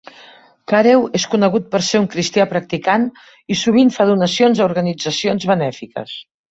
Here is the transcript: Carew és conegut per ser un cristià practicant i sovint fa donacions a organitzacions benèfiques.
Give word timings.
Carew 0.71 1.03
és 1.19 1.25
conegut 1.33 1.67
per 1.75 1.81
ser 1.89 2.01
un 2.05 2.09
cristià 2.15 2.47
practicant 2.55 3.07
i 3.57 3.61
sovint 3.67 3.95
fa 4.01 4.11
donacions 4.15 4.65
a 4.67 4.69
organitzacions 4.71 5.51
benèfiques. 5.57 6.23